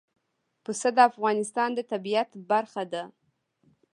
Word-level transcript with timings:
پسه 0.63 0.89
د 0.95 0.97
افغانستان 1.09 1.69
د 1.75 1.79
طبیعت 1.91 2.29
برخه 2.49 2.83
ده. 2.93 3.03